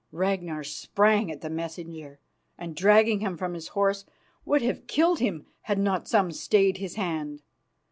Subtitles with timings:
[0.11, 2.19] Ragnar sprang at the messenger,
[2.57, 4.03] and, dragging him from his horse,
[4.45, 7.43] would have killed him had not some stayed his hand.